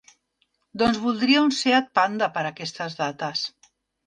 Doncs 0.81 1.01
voldria 1.03 1.43
un 1.49 1.53
Seat 1.57 1.91
Panda 2.01 2.31
per 2.39 2.45
aquestes 2.53 2.99
dates. 3.05 3.45